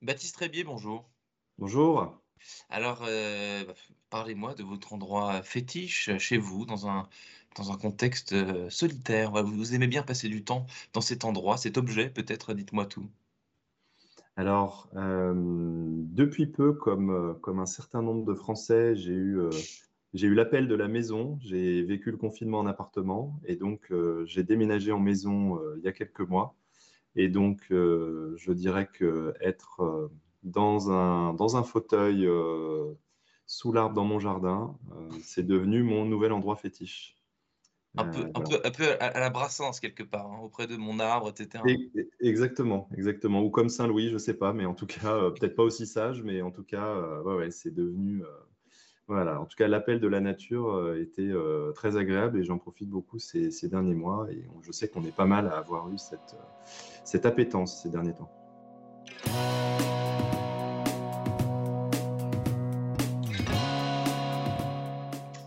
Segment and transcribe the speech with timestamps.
[0.00, 1.08] Baptiste Rébier, bonjour.
[1.58, 2.20] Bonjour.
[2.68, 3.64] Alors, euh,
[4.10, 7.08] parlez-moi de votre endroit fétiche chez vous, dans un,
[7.56, 9.32] dans un contexte euh, solitaire.
[9.44, 13.08] Vous, vous aimez bien passer du temps dans cet endroit, cet objet, peut-être, dites-moi tout.
[14.36, 19.50] Alors, euh, depuis peu, comme, comme un certain nombre de Français, j'ai eu, euh,
[20.14, 21.38] j'ai eu l'appel de la maison.
[21.42, 25.84] J'ai vécu le confinement en appartement et donc euh, j'ai déménagé en maison euh, il
[25.84, 26.54] y a quelques mois.
[27.16, 30.08] Et donc, euh, je dirais que être euh,
[30.42, 32.94] dans un, dans un fauteuil euh,
[33.46, 34.78] sous l'arbre dans mon jardin,
[35.22, 37.16] c'est devenu mon nouvel endroit fétiche.
[37.96, 38.48] Un peu, Euh, un voilà.
[38.58, 41.64] peu, un peu à, la brassens, quelque part, hein, auprès de mon arbre, etc.
[41.64, 43.42] Et- et- Exactement, exactement.
[43.42, 46.22] Ou comme Saint-Louis, je sais pas, mais en tout cas, euh, peut-être pas aussi sage,
[46.22, 48.22] mais en tout cas, euh, ouais, ouais, c'est devenu.
[49.08, 52.58] Voilà, en tout cas, l'appel de la nature euh, était euh, très agréable et j'en
[52.58, 54.28] profite beaucoup ces, derniers mois.
[54.30, 56.44] Et je sais qu'on est pas mal à avoir eu cette, euh,
[57.04, 58.30] cette appétence ces derniers temps.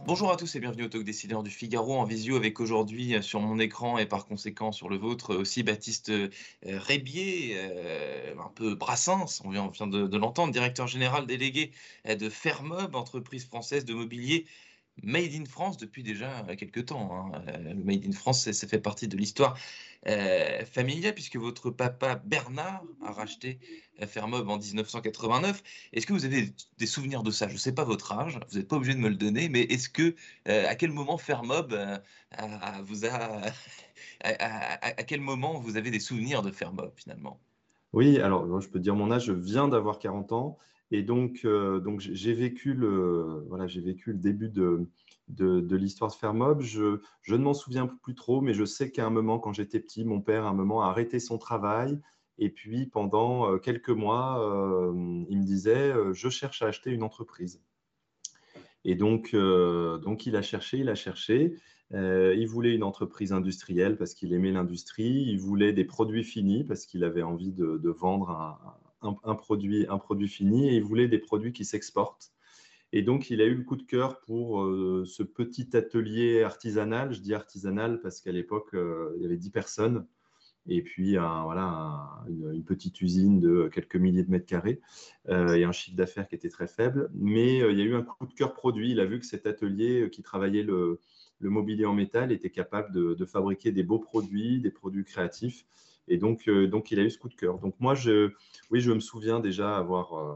[0.07, 3.23] Bonjour à tous et bienvenue au Talk Décideur du Figaro en visio avec aujourd'hui euh,
[3.23, 6.29] sur mon écran et par conséquent sur le vôtre euh, aussi Baptiste euh,
[6.63, 7.57] Rébier,
[8.39, 11.71] un peu Brassens, on vient, de, l'entendre, directeur général délégué
[12.07, 14.45] de Fermob, entreprise française de mobilier
[15.03, 17.11] Made in France depuis déjà quelques temps.
[17.33, 17.43] hein.
[17.47, 19.57] Euh, Le Made in France, ça, fait partie de l'histoire
[20.07, 23.59] euh, familiale puisque votre papa Bernard a racheté
[24.01, 25.61] euh, Fermob en 1989.
[25.93, 27.47] Est-ce que vous avez des souvenirs de ça?
[27.47, 29.61] Je ne sais pas votre âge, vous n'êtes pas obligé de me le donner, mais
[29.61, 31.77] est-ce que, à quel moment Fermob
[32.83, 33.41] vous a,
[34.21, 37.39] à, quel moment vous avez des souvenirs de Fermob finalement?
[37.93, 40.57] Oui, alors je peux dire mon âge, je viens d'avoir 40 ans
[40.91, 44.87] et donc, euh, donc j'ai vécu le, voilà, vécu le début de,
[45.29, 46.61] de, l'histoire de Fermob.
[46.61, 49.79] Je, je ne m'en souviens plus trop, mais je sais qu'à un moment, quand j'étais
[49.79, 51.99] petit, mon père, à un moment, a arrêté son travail
[52.37, 57.03] et puis pendant euh, quelques mois, euh, il me disait, je cherche à acheter une
[57.03, 57.61] entreprise.
[58.83, 61.55] Et donc, donc il a cherché, il a cherché.
[61.91, 65.25] Il voulait une entreprise industrielle parce qu'il aimait l'industrie.
[65.27, 68.59] Il voulait des produits finis parce qu'il avait envie de, de vendre un,
[69.23, 70.69] un- produit, un produit fini.
[70.69, 72.31] Et il voulait des produits qui s'exportent.
[72.93, 77.13] Et donc, il a eu le coup de cœur pour euh, ce petit atelier artisanal.
[77.13, 80.07] Je dis artisanal parce qu'à l'époque, euh, il y avait 10 personnes.
[80.67, 84.81] Et puis, un- voilà, un- une, petite usine de quelques milliers de mètres carrés
[85.29, 87.09] euh, et un chiffre d'affaires qui était très faible.
[87.13, 88.91] Mais il y a eu un coup de cœur produit.
[88.91, 90.99] Il a vu que cet atelier qui travaillait le,
[91.39, 95.65] le mobilier en métal était capable de fabriquer des beaux produits, des produits créatifs.
[96.07, 97.59] Et donc, euh, donc, il a eu ce coup de cœur.
[97.59, 98.31] Donc, moi, je,
[98.71, 100.35] oui, je me souviens déjà avoir euh,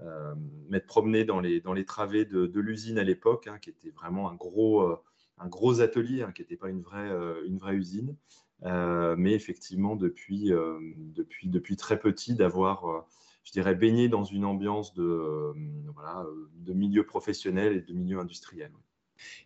[0.00, 0.34] euh,
[0.68, 4.30] m'être promené dans les, dans les travées de, l'usine à l'époque, hein, qui était vraiment
[4.30, 4.96] un gros, euh,
[5.38, 7.10] un gros atelier, hein, qui n'était pas une vraie,
[7.46, 8.16] une vraie usine.
[8.62, 10.50] Mais effectivement, depuis,
[10.96, 13.06] depuis, depuis très petit, d'avoir,
[13.44, 15.52] je dirais, baigné dans une ambiance de,
[15.94, 18.72] voilà, de milieu professionnel et de milieu industriel.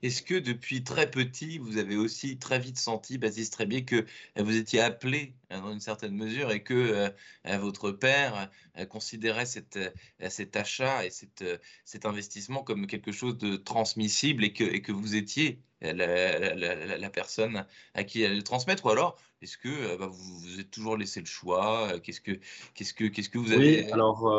[0.03, 3.97] Est-ce que depuis très petit, vous avez aussi très vite senti, Baptiste Trébier, que
[4.39, 7.11] euh, vous étiez appelé euh, dans une certaine mesure et que euh,
[7.47, 9.91] euh, votre père euh, considérait cette, euh,
[10.31, 11.45] cet achat et cette,
[11.85, 16.55] cet investissement comme quelque chose de transmissible et que, et que vous étiez la, la-
[16.55, 18.85] la- la personne à qui elle le transmettre?
[18.87, 23.53] Ou alors, est-ce que bah, vous vous êtes toujours laissé le choix Qu'est-ce que, vous
[23.53, 24.33] avez Oui, alors,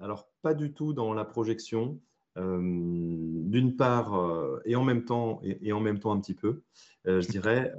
[0.00, 2.00] alors pas du tout dans la projection.
[2.38, 2.58] Euh,
[3.48, 6.62] D'une part, euh, et en même temps, et, en même temps un petit peu,
[7.06, 7.74] euh, je dirais,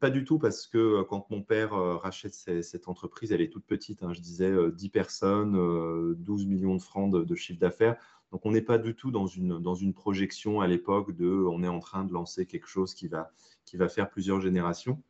[0.00, 4.02] pas du tout parce que quand mon père rachète cette entreprise, elle est toute petite,
[4.02, 7.96] hein, je disais euh, 10 personnes, euh, 12 millions de francs de, de chiffre d'affaires.
[8.30, 11.62] Donc on n'est pas du tout dans une, dans une projection à l'époque de on
[11.62, 13.32] est en train de lancer quelque chose qui va,
[13.64, 15.02] qui va faire plusieurs générations.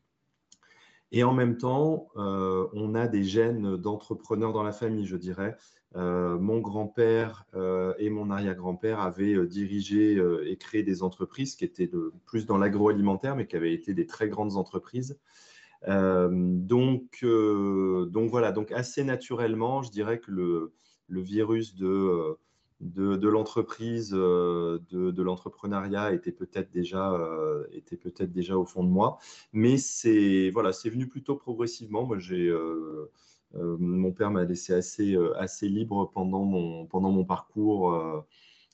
[1.13, 5.57] Et en même temps, euh, on a des gènes d'entrepreneurs dans la famille, je dirais.
[5.95, 11.91] Euh, mon grand-père euh, et mon arrière-grand-père avaient dirigé et créé des entreprises qui étaient
[12.27, 15.19] plus dans l'agroalimentaire, mais qui avaient été des très grandes entreprises.
[15.87, 20.73] Donc, donc voilà, donc assez naturellement, je dirais que le,
[21.09, 22.37] virus de,
[22.81, 27.65] de, l'entreprise, euh, de, l'entrepreneuriat était peut-être déjà, euh,
[28.03, 29.19] peut-être déjà au fond de moi.
[29.53, 32.05] Mais c'est voilà, venu plutôt progressivement.
[32.05, 33.11] Moi, j'ai euh,
[33.55, 38.25] mon père m'a laissé assez, assez libre pendant mon, pendant mon parcours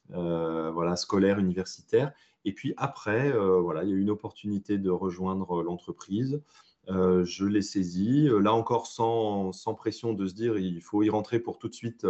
[0.08, 2.12] voilà, scolaire, universitaire.
[2.44, 6.42] Et puis après, voilà, il y a eu une opportunité de rejoindre l'entreprise.
[6.88, 11.38] je l'ai saisi, là encore sans, sans, pression de se dire il faut y rentrer
[11.38, 12.06] pour tout de suite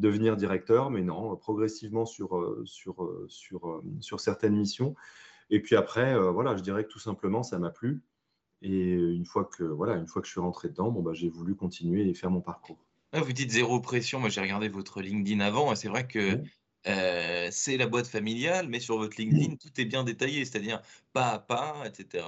[0.00, 4.94] devenir directeur, mais non, progressivement sur, sur, sur, sur certaines missions.
[5.50, 8.02] Et puis après, voilà, je dirais que tout simplement, ça m'a plu.
[8.62, 11.28] Et une fois que, voilà, une fois que je suis rentré dedans, bon, bah, j'ai
[11.28, 12.78] voulu continuer et faire mon parcours.
[13.12, 14.20] vous dites zéro pression.
[14.20, 16.40] Moi, j'ai regardé votre LinkedIn avant et c'est vrai que
[16.84, 20.80] c'est la boîte familiale, mais sur votre LinkedIn, tout est bien détaillé, c'est-à-dire
[21.12, 22.24] pas à pas, etc.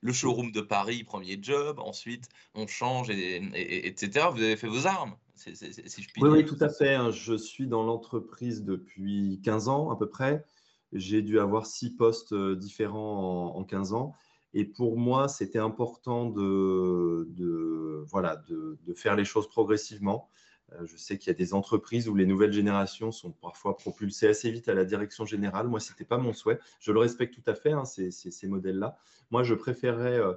[0.00, 4.26] Le showroom de Paris, premier job, ensuite on change, et, etc.
[4.32, 6.32] Vous avez fait vos armes, si je puis oui, dire.
[6.32, 6.94] Oui, tout à fait.
[6.94, 7.10] Hein.
[7.10, 10.44] Je suis dans l'entreprise depuis 15 ans à peu près.
[10.92, 14.14] J'ai dû avoir six postes différents en, en 15 ans.
[14.54, 20.30] Et pour moi, c'était important de, de voilà, de, de, faire les choses progressivement.
[20.72, 24.28] Euh, je sais qu'il y a des entreprises où les nouvelles générations sont parfois propulsées
[24.28, 25.68] assez vite à la direction générale.
[25.68, 26.58] Moi, ce n'était pas mon souhait.
[26.80, 28.96] Je le respecte tout à fait, hein, ces, modèles-là.
[29.30, 30.32] Moi, je préférerais euh,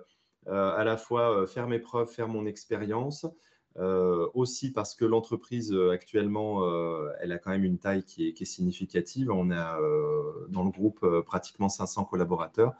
[0.47, 3.25] euh, à la fois faire mes preuves, faire mon expérience,
[4.33, 6.65] aussi parce que l'entreprise actuellement,
[7.21, 9.31] elle a quand même une taille qui est significative.
[9.31, 9.79] On a
[10.49, 12.73] dans le groupe pratiquement 500 collaborateurs.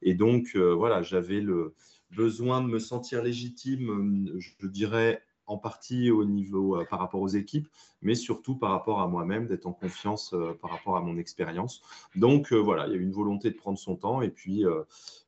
[0.00, 1.74] Et donc, voilà, j'avais le
[2.12, 7.28] besoin de me sentir légitime, je dirais, en partie au niveau euh, par rapport aux
[7.28, 7.68] équipes,
[8.02, 11.82] mais surtout par rapport à moi-même, d'être en confiance euh, par rapport à mon expérience.
[12.14, 14.64] Donc euh, voilà, il y a eu une volonté de prendre son temps et puis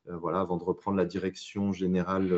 [0.08, 2.28] voilà, avant de reprendre la direction générale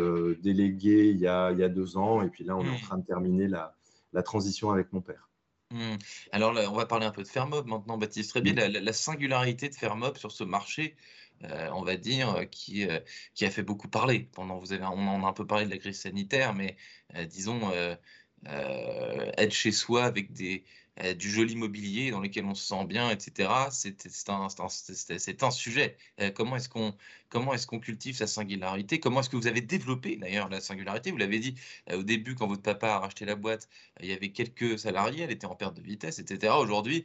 [0.40, 2.72] déléguée il y, a, il y, a, deux ans, et puis là on est en
[2.72, 2.80] mmh.
[2.80, 3.74] train de terminer la,
[4.14, 5.28] la transition avec mon père.
[5.70, 5.96] Mmh.
[6.32, 8.30] Alors là, on va parler un peu de Fermob maintenant, Baptiste.
[8.30, 8.72] Très bien, mmh.
[8.72, 10.96] la, la, singularité de Fermob sur ce marché,
[11.44, 13.00] euh, on va dire, euh, qui, euh,
[13.34, 14.28] qui a fait beaucoup parler.
[14.32, 16.76] Pendant, vous avez, on en a un peu parlé de la crise sanitaire, mais
[17.26, 17.70] disons,
[18.44, 20.64] être chez soi avec des,
[21.16, 23.68] du joli mobilier dans lequel on se sent bien, etc.
[23.70, 24.48] C'est un,
[25.40, 25.96] un, sujet.
[26.34, 26.94] comment est-ce qu'on
[27.28, 29.00] comment est-ce qu'on cultive sa singularité?
[29.00, 31.10] Comment est-ce que vous avez développé d'ailleurs la singularité?
[31.10, 31.54] Vous l'avez dit
[31.92, 33.68] au début quand votre papa a racheté la boîte,
[34.00, 36.54] il y avait quelques salariés, elle était en perte de vitesse, etc.
[36.58, 37.04] Aujourd'hui,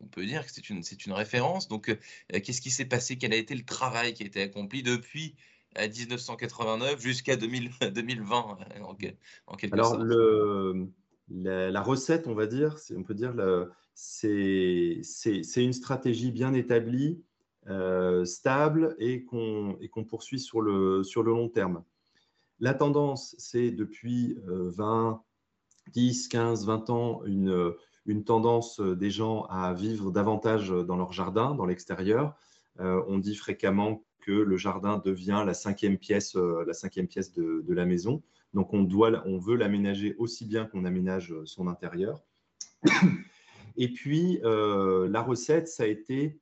[0.00, 1.68] on peut dire que c'est une, une référence.
[1.68, 1.96] Donc, euh,
[2.40, 3.16] qu'est-ce qui s'est passé?
[3.16, 5.34] Quel a été le travail qui a été accompli depuis
[5.78, 8.82] 1989 euh, jusqu'à 2020 euh,
[9.46, 10.88] en, quelque Alors, le,
[11.28, 13.34] la, recette, on va dire, on peut dire,
[13.94, 15.02] c'est
[15.56, 17.22] une stratégie bien établie,
[18.24, 21.84] stable et qu'on poursuit sur le, sur le long terme.
[22.58, 25.22] La tendance, c'est depuis 20,
[25.92, 27.74] 10, 15, 20 ans, une,
[28.06, 32.34] une tendance euh, des gens à vivre davantage dans leur jardin, dans l'extérieur.
[32.80, 37.32] Euh, on dit fréquemment que le jardin devient la cinquième pièce, euh, la cinquième pièce
[37.32, 38.22] de, la maison.
[38.54, 42.22] Donc on, doit, on veut l'aménager aussi bien qu'on aménage son intérieur.
[43.76, 46.40] Et puis la recette, ça a été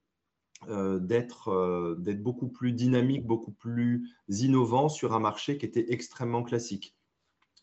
[0.66, 6.96] d'être beaucoup plus dynamique, beaucoup plus innovant sur un marché qui était extrêmement classique.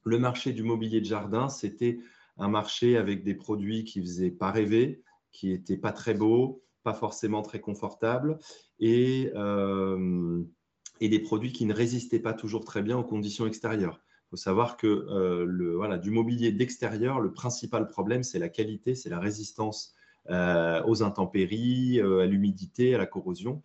[0.03, 1.99] Le marché du mobilier de jardin, c'était
[2.37, 6.93] un marché avec des produits qui faisaient pas rêver, qui n'étaient pas très beaux, pas
[6.93, 8.39] forcément très confortables,
[8.79, 10.43] et, euh,
[11.01, 13.99] et des produits qui ne résistaient pas toujours très bien aux conditions extérieures.
[14.27, 18.95] Il faut savoir que euh, voilà, du mobilier d'extérieur, le principal problème, c'est la qualité,
[18.95, 19.93] c'est la résistance
[20.29, 23.61] euh, aux intempéries, à l'humidité, à la corrosion.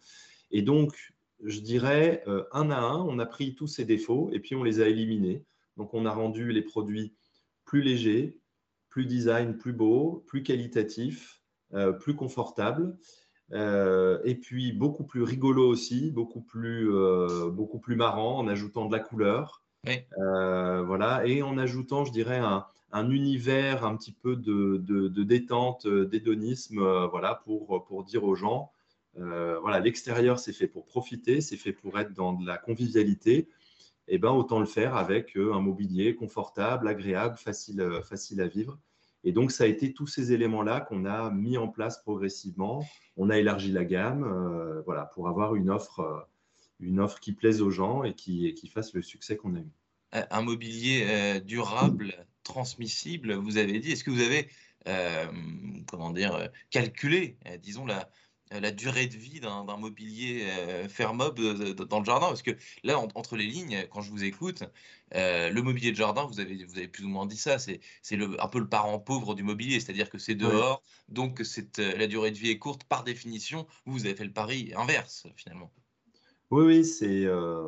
[0.51, 4.55] Et donc, je dirais, un à un, on a pris tous ces défauts et puis
[4.55, 5.45] on les a éliminés.
[5.77, 7.15] Donc, on a rendu les produits
[7.65, 8.40] plus légers,
[8.91, 11.41] plus design, plus beau, plus qualitatif,
[11.73, 12.97] euh, plus confortable.
[13.53, 18.87] Euh, et puis beaucoup plus rigolo aussi, beaucoup plus, euh, beaucoup plus marrant en ajoutant
[18.87, 19.63] de la couleur.
[20.83, 22.41] voilà, et en ajoutant, je dirais,
[22.93, 28.73] un, univers un petit peu de, de, détente, d'hédonisme, voilà, pour, pour dire aux gens,
[29.15, 33.49] voilà, l'extérieur c'est fait pour profiter, c'est fait pour être dans de la convivialité.
[34.13, 38.49] Eh ben, autant le faire avec euh, un mobilier confortable, agréable, facile, euh, facile à
[38.49, 38.77] vivre.
[39.23, 42.85] Et donc, ça a été tous ces éléments-là qu'on a mis en place progressivement.
[43.17, 46.27] On a élargi la gamme euh, voilà, pour avoir une offre,
[46.81, 49.71] une offre qui plaise aux gens et qui, qui fasse le succès qu'on a eu.
[50.13, 53.93] Un mobilier durable, transmissible, vous avez dit.
[53.93, 54.49] Est-ce que vous avez
[55.87, 58.11] comment dire, calculé, disons, la,
[58.51, 62.53] la durée de vie d'un mobilier euh, fermob euh, dans le jardin Parce que
[62.83, 64.65] là, entre les lignes, quand je vous écoute,
[65.13, 67.81] le mobilier de jardin, vous avez, vous avez plus ou moins dit ça, c'est
[68.13, 71.43] un peu le parent pauvre du mobilier, c'est-à-dire que c'est dehors, donc
[71.79, 73.67] la durée de vie est courte par définition.
[73.87, 75.73] Vous, vous avez fait le pari inverse finalement.
[76.51, 77.63] Oui, oui, c'est, euh,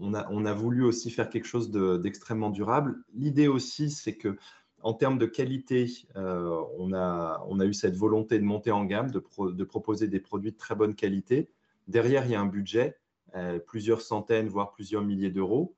[0.00, 2.96] on, a, on a voulu aussi faire quelque chose d'extrêmement durable.
[3.14, 4.36] L'idée aussi, c'est que
[4.82, 9.64] en termes de qualité, euh, on, a, eu cette volonté de monter en gamme, de,
[9.64, 11.48] proposer des produits de très bonne qualité.
[11.88, 12.96] Derrière, il y a un budget,
[13.34, 15.74] euh, plusieurs centaines, voire plusieurs milliers d'euros.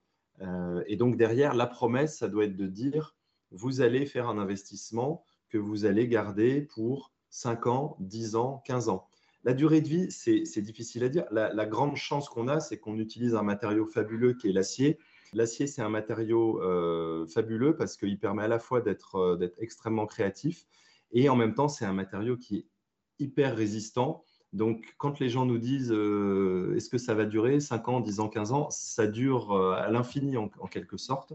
[0.87, 3.17] et donc derrière, la promesse, ça doit être de dire,
[3.51, 8.89] vous allez faire un investissement que vous allez garder pour 5 ans, 10 ans, 15
[8.89, 9.07] ans.
[9.45, 11.25] La durée de vie, c'est difficile à dire.
[11.31, 14.99] La, grande chance qu'on a, c'est qu'on utilise un matériau fabuleux qui est l'acier.
[15.35, 18.83] L'acier, c'est un matériau euh, fabuleux parce qu'il permet à la fois
[19.15, 20.67] euh, d'être extrêmement créatif
[21.13, 22.67] et en même temps, c'est un matériau qui est
[23.19, 24.25] hyper résistant.
[24.53, 28.21] Donc, quand les gens nous disent euh, est-ce que ça va durer 5 ans, 10
[28.21, 31.33] ans, 15 ans, ça dure à l'infini en, quelque sorte.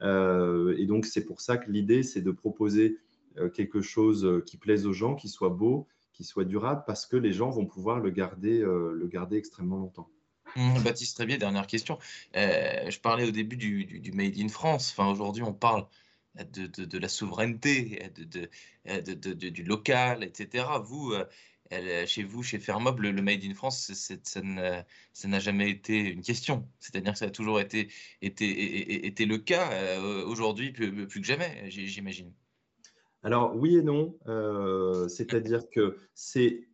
[0.00, 2.98] et donc, c'est pour ça que l'idée, c'est de proposer
[3.54, 7.32] quelque chose qui plaise aux gens, qui soit beau, qui soit durable parce que les
[7.32, 10.08] gens vont pouvoir le garder, le garder extrêmement longtemps.
[10.56, 11.98] Mmh, Baptiste Trébier, dernière question.
[12.36, 14.90] Euh, je parlais au début du, Made in France.
[14.96, 15.86] Enfin, aujourd'hui, on parle
[16.34, 20.64] de, la souveraineté, de, du local, etc.
[20.82, 21.12] Vous,
[21.72, 26.66] euh, chez vous, chez Fermob, le, Made in France, ça n'a jamais été une question.
[26.78, 27.88] C'est-à-dire que ça a toujours été,
[28.22, 30.00] le cas.
[30.26, 32.32] aujourd'hui, plus, que jamais, j'imagine.
[33.22, 36.68] Alors oui et non, euh, c'est-à-dire que c'est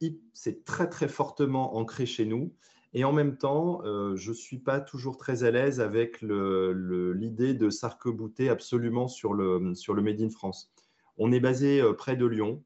[0.67, 2.53] très très fortement ancré chez nous
[2.95, 7.55] et en même temps, euh, je ne suis pas toujours très à l'aise avec l'idée
[7.55, 10.71] de s'arc-bouter absolument sur le, sur le Made in France.
[11.17, 12.63] On est basé euh, près de Lyon.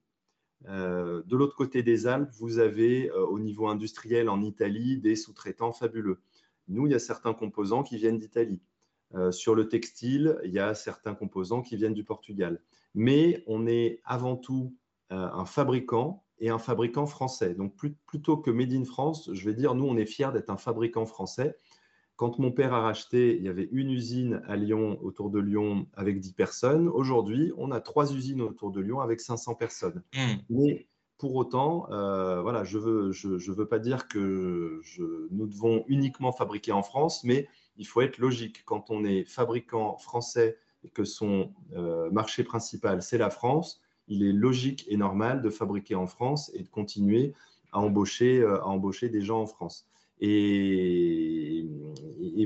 [0.64, 6.20] de l'autre côté des Alpes, vous avez au niveau industriel en Italie des sous-traitants fabuleux.
[6.68, 8.60] Nous, il y a certains composants qui viennent d'Italie.
[9.30, 12.60] sur le textile, il y a certains composants qui viennent du Portugal
[12.96, 14.74] mais on est avant tout
[15.12, 17.54] euh, un fabricant et un fabricant français.
[17.54, 17.74] Donc
[18.06, 21.06] plutôt que Made in France, je vais dire, nous, on est fiers d'être un fabricant
[21.06, 21.56] français.
[22.16, 25.86] Quand mon père a racheté, il y avait une usine à Lyon, autour de Lyon,
[25.94, 26.88] avec 10 personnes.
[26.88, 30.02] Aujourd'hui, on a trois usines autour de Lyon avec 500 personnes.
[30.14, 30.36] Hmm.
[30.48, 30.88] Mais
[31.18, 34.80] pour autant, euh, voilà, je ne veux, je, veux pas dire que
[35.30, 38.64] nous devons uniquement fabriquer en France, mais il faut être logique.
[38.64, 40.58] Quand on est fabricant français
[40.94, 45.94] que son euh, marché principal, c'est la France, il est logique et normal de fabriquer
[45.94, 47.34] en France et de continuer
[47.72, 49.86] à embaucher, euh, à embaucher des gens en France.
[50.20, 51.66] Et,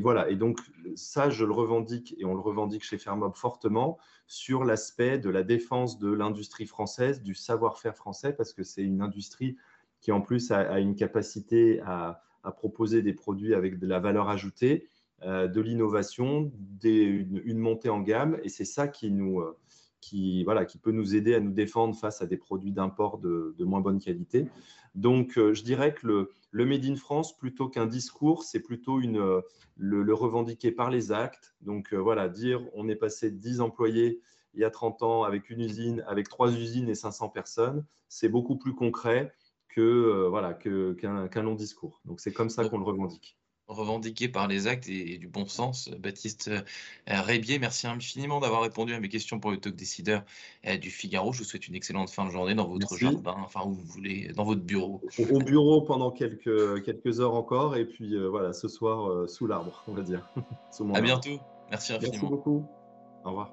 [0.02, 0.28] voilà.
[0.30, 0.60] Et donc,
[0.96, 5.42] ça, je le revendique et on le revendique chez Fermob fortement sur l'aspect de la
[5.42, 9.56] défense de l'industrie française, du savoir-faire français, parce que c'est une industrie
[10.00, 12.22] qui, en plus, a, une capacité à,
[12.56, 14.88] proposer des produits avec de la valeur ajoutée
[15.22, 16.50] euh, de l'innovation,
[16.82, 19.58] une, montée en gamme, et c'est ça qui, nous, euh,
[20.00, 23.54] qui, voilà, qui peut nous aider à nous défendre face à des produits d'import de,
[23.60, 24.46] moins bonne qualité.
[24.94, 29.00] Donc, euh, je dirais que le, le Made in France, plutôt qu'un discours, c'est plutôt
[29.00, 29.18] une,
[29.76, 31.54] le, le, revendiquer par les actes.
[31.60, 34.20] Donc, voilà, dire on est passé de 10 employés
[34.54, 38.28] il y a 30 ans avec une usine, avec trois usines et 500 personnes, c'est
[38.28, 39.32] beaucoup plus concret
[39.68, 42.00] que voilà qu'un long discours.
[42.04, 43.39] Donc, c'est comme ça qu'on le revendique
[43.70, 45.90] revendiqué par les actes et, du bon sens.
[45.98, 46.60] Baptiste euh,
[47.06, 50.22] Rébier, merci infiniment d'avoir répondu à mes questions pour le talk décideur
[50.66, 51.32] euh, du Figaro.
[51.32, 54.32] Je vous souhaite une excellente fin de journée dans votre jardin, enfin où vous voulez,
[54.34, 55.00] dans votre bureau.
[55.30, 59.84] Au bureau pendant quelques, quelques heures encore et puis euh, voilà, ce soir sous l'arbre,
[59.88, 60.28] on va dire.
[60.94, 61.38] à bientôt.
[61.70, 62.12] Merci infiniment.
[62.12, 62.66] Merci beaucoup.
[63.24, 63.52] Au revoir.